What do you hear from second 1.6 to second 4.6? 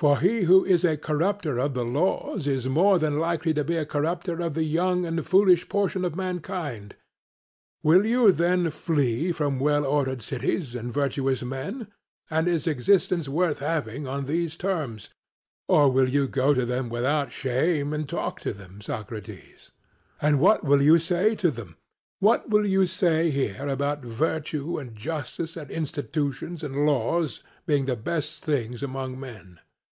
the laws is more than likely to be a corrupter of